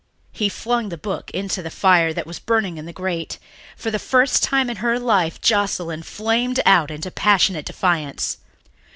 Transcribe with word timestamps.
He 0.31 0.49
flung 0.49 0.89
the 0.89 0.97
book 0.97 1.29
into 1.29 1.61
the 1.61 1.69
fire 1.69 2.11
that 2.11 2.25
was 2.25 2.39
burning 2.39 2.79
in 2.79 2.87
the 2.87 2.91
grate. 2.91 3.37
For 3.77 3.91
the 3.91 3.99
first 3.99 4.41
time 4.41 4.67
in 4.67 4.77
her 4.77 4.97
life 4.97 5.39
Joscelyn 5.39 6.01
flamed 6.01 6.59
out 6.65 6.89
into 6.89 7.11
passionate 7.11 7.65
defiance. 7.67 8.37